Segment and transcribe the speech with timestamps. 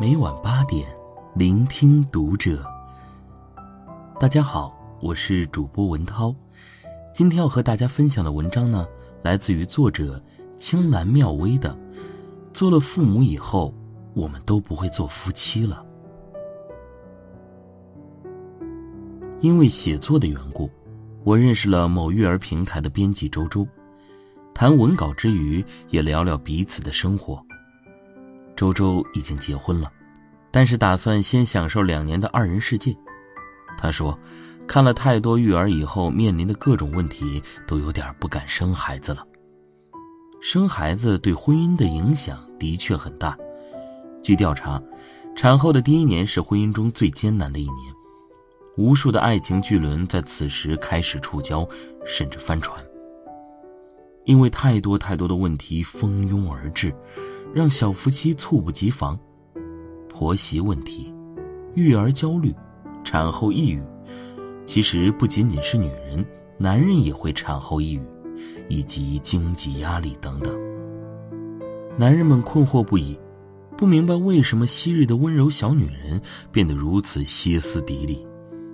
[0.00, 0.88] 每晚八点，
[1.34, 2.64] 聆听读者。
[4.18, 6.34] 大家好，我是主播文涛。
[7.12, 8.88] 今天要和大家分享的文章呢，
[9.20, 10.18] 来自于作者
[10.56, 11.68] 青兰妙微的
[12.54, 13.74] 《做了父母以后，
[14.14, 15.84] 我们都不会做夫妻了》。
[19.40, 20.70] 因为写作的缘故，
[21.24, 23.68] 我认识了某育儿平台的编辑周周，
[24.54, 27.44] 谈文稿之余，也聊聊彼此的生活。
[28.60, 29.90] 周周已经结婚了，
[30.50, 32.94] 但是打算先享受两年的二人世界。
[33.78, 34.18] 他说，
[34.66, 39.26] 看了太多育儿以后面临的各种问题，都有点不敢生孩子了。
[40.42, 43.34] 生孩子对婚姻的影响的确很大。
[44.22, 44.78] 据调查，
[45.34, 47.94] 产后的第一年是婚姻中最艰难的一年，
[48.76, 51.66] 无数的爱情巨轮在此时开始触礁，
[52.04, 52.78] 甚至翻船。
[54.26, 56.94] 因为太多太多的问题蜂拥而至。
[57.52, 59.18] 让小夫妻猝不及防，
[60.08, 61.12] 婆媳问题、
[61.74, 62.54] 育儿焦虑、
[63.02, 63.82] 产后抑郁，
[64.64, 66.24] 其实不仅仅是女人，
[66.58, 68.02] 男人也会产后抑郁，
[68.68, 70.56] 以及经济压力等等。
[71.98, 73.18] 男人们困惑不已，
[73.76, 76.20] 不明白为什么昔日的温柔小女人
[76.52, 78.26] 变得如此歇斯底里。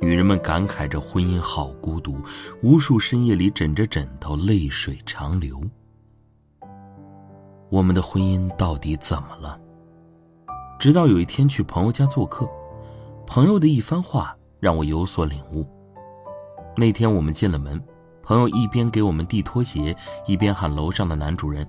[0.00, 2.16] 女人们感慨着婚姻好孤独，
[2.62, 5.60] 无数深夜里枕着枕头，泪水长流。
[7.70, 9.56] 我们的婚姻到底怎么了？
[10.76, 12.48] 直到有一天去朋友家做客，
[13.28, 15.64] 朋友的一番话让我有所领悟。
[16.76, 17.80] 那天我们进了门，
[18.24, 21.64] 朋友一边给我们递拖鞋，一边喊楼上的男主人：“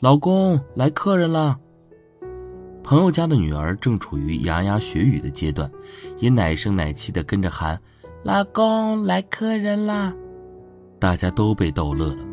[0.00, 1.58] 老公，来客人了。”
[2.82, 5.70] 朋友家的女儿正处于牙牙学语的阶段，
[6.18, 7.78] 也奶声奶气的跟着喊
[8.24, 10.14] ：“老公，来客人啦！”
[10.98, 12.24] 大家都被逗乐了。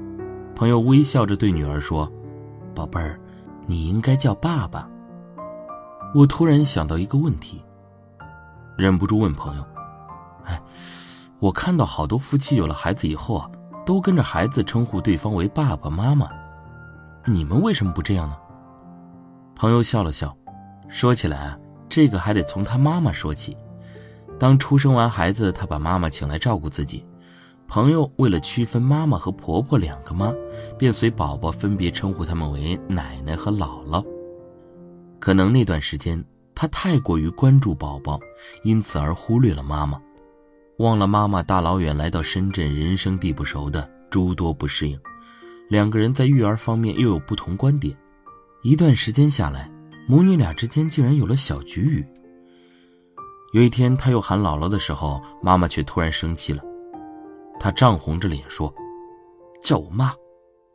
[0.55, 2.09] 朋友微笑着对女儿说。
[2.73, 3.19] 宝贝儿，
[3.65, 4.89] 你应该叫爸爸。
[6.13, 7.63] 我突然想到一个问题，
[8.77, 9.65] 忍不住问朋友
[10.45, 10.61] ：“哎，
[11.39, 13.49] 我看到好多夫妻有了孩子以后啊，
[13.85, 16.29] 都跟着孩子称呼对方为爸爸妈妈，
[17.25, 18.37] 你们为什么不这样呢？”
[19.55, 20.35] 朋友笑了笑，
[20.89, 21.57] 说起来啊，
[21.87, 23.55] 这个还得从他妈妈说起。
[24.39, 27.05] 当出生完孩子，他把妈妈请来照顾自己。
[27.67, 30.31] 朋友为了区分妈妈和婆婆两个妈，
[30.77, 34.05] 便随宝宝分别称呼他们为奶奶和姥姥。
[35.19, 38.19] 可能那段时间他太过于关注宝宝，
[38.63, 39.99] 因此而忽略了妈妈，
[40.77, 44.99] 忘了妈妈大老远来到深圳，人生地不熟的诸多不适应。
[45.69, 47.95] 两个人在育儿方面又有不同观点，
[48.61, 49.71] 一段时间下来，
[50.07, 52.05] 母女俩之间竟然有了小局语。
[53.53, 56.61] 有一天，他又喊姥姥的时候，妈妈却突然生气了。
[57.63, 58.71] 他涨红着脸说
[59.63, 60.13] ：“叫我妈，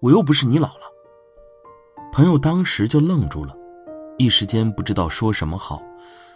[0.01, 0.89] 我又不是你姥姥。”
[2.11, 3.55] 朋友当时就愣住了，
[4.17, 5.83] 一时间不知道说什么好。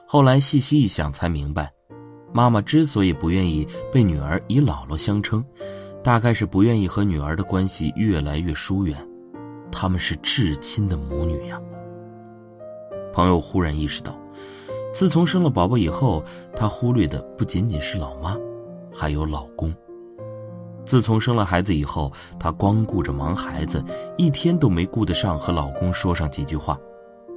[0.06, 1.72] 后来细细一想，才明白，
[2.34, 5.42] 妈妈之所以不愿意被女儿以姥姥相称，
[6.04, 8.94] 大概是不愿意和女儿的关系越来越疏远。
[9.70, 11.58] 他们是至亲的母女呀。
[13.10, 14.14] 朋友忽然意识到，
[14.92, 16.22] 自从生了宝宝以后，
[16.54, 18.36] 她忽略的不仅仅是老妈，
[18.92, 19.74] 还有老公。
[20.84, 23.84] 自从生了孩子以后，她光顾着忙孩子，
[24.16, 26.78] 一天都没顾得上和老公说上几句话。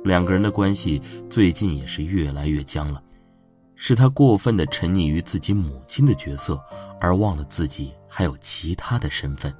[0.03, 3.01] 两个人的关系最近也是越来越僵了，
[3.75, 6.59] 是她过分的沉溺于自己母亲的角色，
[6.99, 9.53] 而忘了自己还有其他的身份。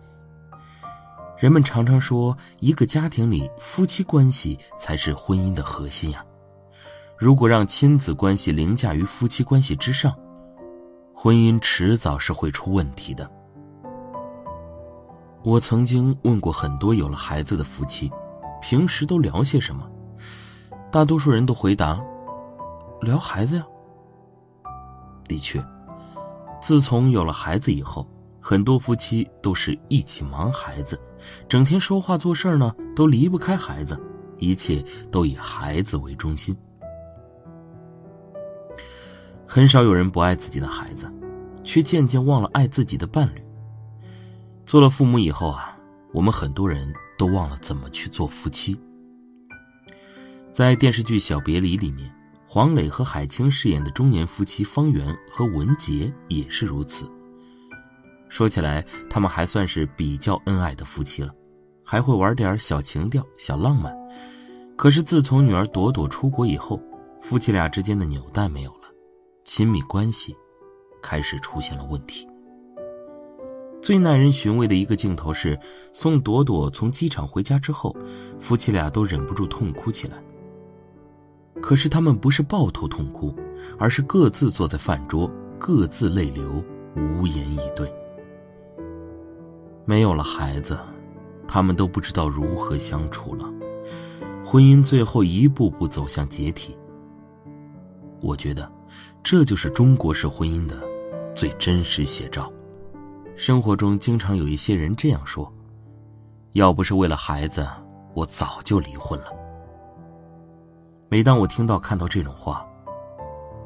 [1.38, 6.24] 人们常常说，一个家庭里夫妻关系才是婚姻的核心呀。
[7.18, 10.14] 如果让亲子关系凌驾于夫妻关系之上，
[11.14, 13.30] 婚姻迟早是会出问题的。
[15.46, 18.12] 我曾经问过很多有了孩子的夫妻，
[18.64, 19.88] 平时都聊些什么？
[20.92, 22.04] 大多数人都回答：
[23.02, 23.64] 聊孩子呀。
[25.28, 25.64] 的确，
[26.60, 28.10] 自从有了孩子以后，
[28.42, 31.00] 很多夫妻都是一起忙孩子，
[31.48, 33.96] 整天说话做事呢都离不开孩子，
[34.40, 36.58] 一切都以孩子为中心。
[39.46, 41.08] 很少有人不爱自己的孩子，
[41.64, 43.45] 却渐渐忘了爱自己的伴侣。
[44.66, 45.78] 做了父母以后啊，
[46.12, 48.76] 我们很多人都忘了怎么去做夫妻。
[50.52, 52.12] 在电视剧《小别离》里面，
[52.48, 57.08] 黄磊和海清饰演的中年夫妻方圆和文杰也是如此。
[58.28, 61.32] 说起来，他们还算是比较恩爱的夫妻了，
[61.84, 63.96] 还会玩点小情调、小浪漫。
[64.76, 66.82] 可是自从女儿朵朵出国以后，
[67.22, 68.90] 夫妻俩之间的纽带没有了，
[69.44, 70.36] 亲密关系
[71.04, 72.28] 开始出现了问题。
[73.86, 75.60] 最耐人寻味的一个镜头是，
[75.94, 77.96] 送朵朵从机场回家之后，
[78.40, 80.18] 夫妻俩都忍不住痛哭起来。
[81.62, 83.32] 可是他们不是抱头痛哭，
[83.78, 85.30] 而是各自坐在饭桌，
[85.60, 86.64] 各自泪流，
[86.96, 87.94] 无言以对。
[89.86, 90.80] 没有了孩子，
[91.48, 93.48] 他们都不知道如何相处了。
[94.44, 96.76] 婚姻最后一步步走向解体。
[98.20, 98.68] 我觉得，
[99.22, 100.76] 这就是中国式婚姻的
[101.36, 102.52] 最真实写照。
[103.36, 105.52] 生活中经常有一些人这样说
[106.54, 107.68] ：“要不是为了孩子，
[108.14, 109.28] 我早就离婚了。”
[111.10, 112.66] 每当我听到、看到这种话，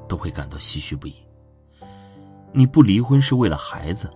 [0.07, 1.13] 都会感到唏嘘不已。
[2.51, 4.09] 你不离婚是为了孩子，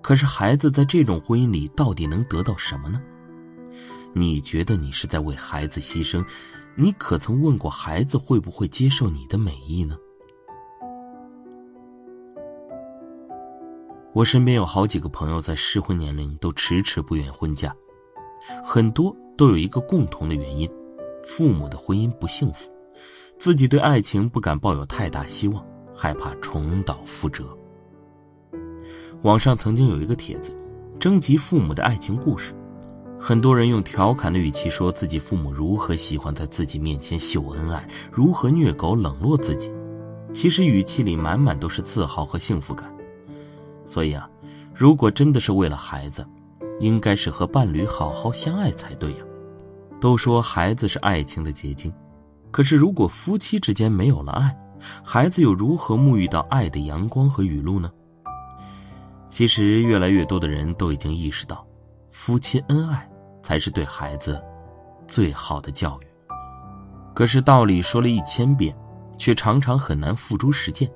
[0.00, 3.00] 可是孩子在这种婚姻里到底能得到什么呢？
[4.12, 6.26] 你觉得你是在为孩子牺牲，
[6.74, 9.96] 你可曾问过孩子会不会接受你的美意呢？
[14.14, 17.74] 我身边有好几个朋友在适婚年龄都迟迟不愿婚嫁，
[18.62, 20.70] 很多都有一个共同的原因：
[21.24, 22.70] 父母的婚姻不幸福，
[23.38, 25.64] 自己对爱情不敢抱有太大希望，
[25.94, 27.56] 害怕重蹈覆辙。
[29.22, 30.54] 网上曾经有一个帖子，
[31.00, 32.54] 征集父母的爱情故事。
[33.18, 39.72] 很多人用调侃的语气说自己父母如何喜欢在自己面前秀恩爱，如何虐狗冷落自己，
[40.34, 42.94] 其实语气里满满都是自豪和幸福感。
[43.84, 44.28] 所以啊，
[44.74, 46.26] 如果真的是为了孩子，
[46.80, 49.24] 应该是和伴侣好好相爱才对呀。
[50.00, 51.92] 都说孩子是爱情的结晶，
[52.50, 54.56] 可是如果夫妻之间没有了爱，
[55.04, 57.90] 孩子又如何沐浴到爱的阳光和雨露呢？
[59.28, 61.66] 其实越来越多的人都已经意识到，
[62.10, 63.08] 夫妻恩爱。
[63.44, 64.40] 才是对孩子
[65.08, 66.06] 最好的教育。
[67.12, 68.72] 可是道理说了一千遍，
[69.18, 70.88] 却常常很难付诸实践。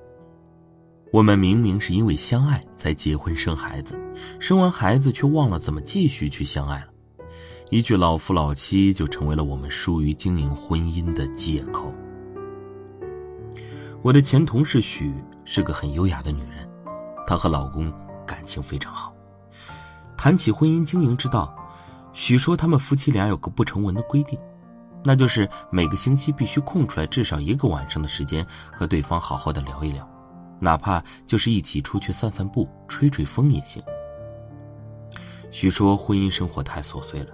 [1.16, 3.98] 我们明明是因为相爱才结婚生孩子，
[4.38, 6.88] 生完孩子却忘了怎么继续去相爱了。
[7.70, 11.90] 一句老夫老妻就成为了我们疏于经营婚姻的借口。
[14.02, 15.10] 我的前同事许
[15.46, 16.68] 是个很优雅的女人，
[17.26, 17.90] 她和老公
[18.26, 19.10] 感情非常好。
[20.18, 21.56] 谈起婚姻经营之道。
[22.12, 24.38] 许说他们夫妻俩有个不成文的规定，
[25.02, 30.06] 那就是每个星期必须空出来至少一个晚上的时间和对方好好的聊一聊，
[30.60, 33.82] 哪怕就是一起出去散散步、吹吹风也行。
[35.50, 37.30] 许说婚姻生活太琐碎了，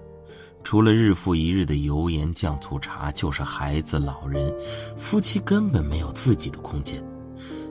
[0.64, 4.54] 除了日复一日的油盐酱醋茶，就是孩子、老人，
[4.96, 7.02] 夫妻根本没有自己的空间，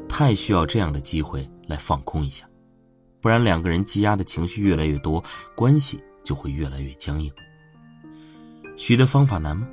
[0.10, 2.46] 太需要这样的机会来放空一下，
[3.22, 5.24] 不然两个人积压的情绪越来越多，
[5.56, 6.02] 关系。
[6.24, 7.34] 就会越来越僵硬。
[8.78, 9.68] 许的方法难吗？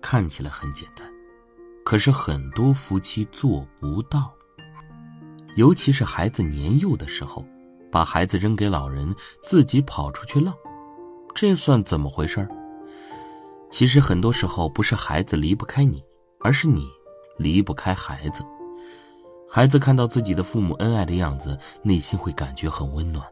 [0.00, 1.04] 看起来很简单，
[1.84, 4.33] 可是很多夫妻做不到。
[5.56, 7.44] 尤其是孩子年幼的时候，
[7.90, 10.54] 把孩子扔给老人，自己跑出去浪，
[11.34, 12.46] 这算怎么回事
[13.70, 16.02] 其实很多时候不是孩子离不开你，
[16.40, 16.88] 而是你
[17.38, 18.44] 离不开孩子。
[19.48, 23.24] 孩子看到自己的父母恩爱的样子，内心会感觉很温暖。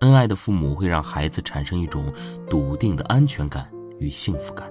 [0.00, 2.10] 恩爱的父母会让孩子产生一种
[2.48, 4.70] 笃定的安全感与幸福感。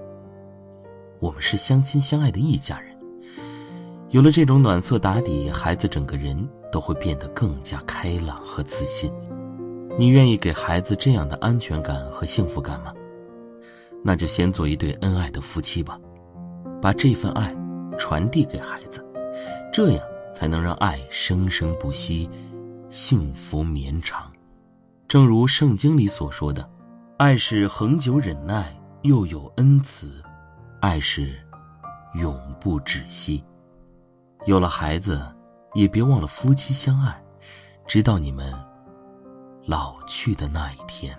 [1.20, 2.89] 我们是相亲相爱的一家人，
[4.10, 6.36] 有了这种暖色打底，孩子整个人
[6.72, 9.12] 都会变得更加开朗和自信。
[9.96, 12.92] 你愿意给孩子这样的安全感和幸福感吗？
[14.02, 15.96] 那就先做一对恩爱的夫妻吧，
[16.82, 17.54] 把这份爱
[17.96, 19.04] 传递给孩子，
[19.72, 20.02] 这样
[20.34, 22.28] 才能让爱生生不息，
[22.88, 24.28] 幸福绵长。
[25.06, 26.68] 正如圣经里所说的，
[27.16, 30.20] 爱是恒久忍耐，又有恩慈，
[30.80, 31.32] 爱是
[32.14, 33.44] 永不止息。
[34.46, 35.20] 有了孩子，
[35.74, 37.22] 也别忘了夫妻相爱，
[37.86, 38.52] 直到你们
[39.66, 41.16] 老去的那一天。